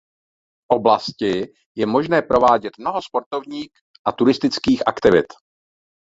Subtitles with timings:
[0.61, 3.69] V oblasti je možné provádět mnoho sportovních
[4.05, 5.27] a turistických aktivit.